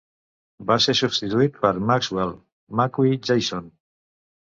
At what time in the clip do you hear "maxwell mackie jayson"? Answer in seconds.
1.91-3.73